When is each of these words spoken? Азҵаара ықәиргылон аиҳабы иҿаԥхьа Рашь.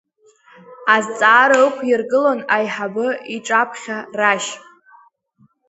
Азҵаара 0.95 1.57
ықәиргылон 1.67 2.39
аиҳабы 2.55 3.07
иҿаԥхьа 3.35 3.97
Рашь. 4.19 4.49